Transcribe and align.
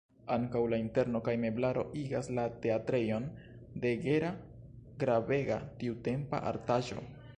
Ankaŭ 0.35 0.61
la 0.73 0.77
interno 0.83 1.19
kaj 1.27 1.33
la 1.35 1.41
meblaro 1.43 1.83
igas 2.03 2.29
la 2.39 2.45
teatrejon 2.63 3.27
de 3.85 3.91
Gera 4.07 4.35
gravega 5.05 5.59
tiutempa 5.85 6.41
artaĵo. 6.55 7.05